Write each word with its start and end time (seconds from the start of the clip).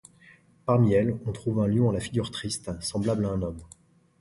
Parmi 0.65 0.93
elles, 0.93 1.15
on 1.27 1.31
trouve 1.31 1.59
un 1.59 1.67
lion 1.67 1.91
à 1.91 1.93
la 1.93 1.99
figure 1.99 2.31
triste, 2.31 2.71
semblable 2.81 3.23
à 3.23 3.29
un 3.29 3.41
homme. 3.43 3.61